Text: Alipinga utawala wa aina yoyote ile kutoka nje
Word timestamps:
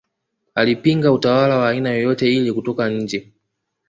Alipinga 0.55 1.11
utawala 1.11 1.57
wa 1.57 1.69
aina 1.69 1.91
yoyote 1.91 2.33
ile 2.33 2.53
kutoka 2.53 2.89
nje 2.89 3.33